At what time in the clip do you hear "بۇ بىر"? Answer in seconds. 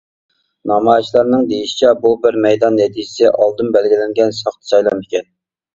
2.07-2.41